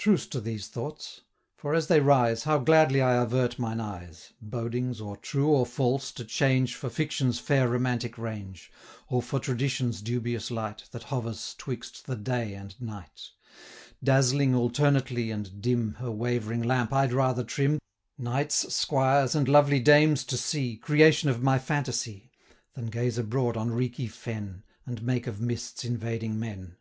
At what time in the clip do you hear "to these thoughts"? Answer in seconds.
0.26-1.20